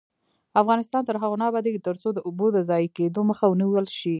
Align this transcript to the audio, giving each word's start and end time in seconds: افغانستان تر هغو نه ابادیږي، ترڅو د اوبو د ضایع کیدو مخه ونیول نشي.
افغانستان 0.61 1.01
تر 1.05 1.15
هغو 1.21 1.35
نه 1.41 1.45
ابادیږي، 1.49 1.81
ترڅو 1.87 2.07
د 2.13 2.19
اوبو 2.27 2.47
د 2.51 2.57
ضایع 2.69 2.89
کیدو 2.97 3.21
مخه 3.29 3.45
ونیول 3.49 3.85
نشي. 3.91 4.09